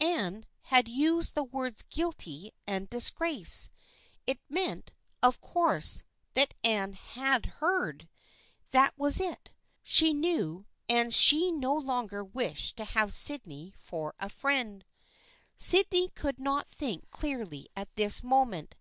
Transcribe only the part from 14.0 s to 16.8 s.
a friend. THE FKIENDSHIP OF ANNE 101 Sydney could not